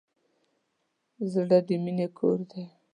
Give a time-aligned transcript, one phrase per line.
[1.31, 2.63] زړه د مینې کور دی.